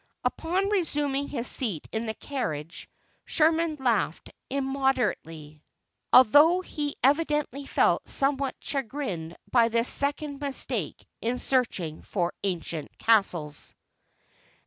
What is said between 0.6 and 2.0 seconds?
resuming his seat